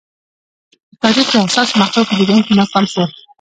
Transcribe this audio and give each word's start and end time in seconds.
د 0.91 0.93
تاریخ 1.03 1.27
د 1.31 1.35
حساسو 1.45 1.79
مقطعو 1.81 2.07
په 2.09 2.13
جریان 2.19 2.41
کې 2.45 2.53
ناکام 2.59 2.85
شول. 2.91 3.09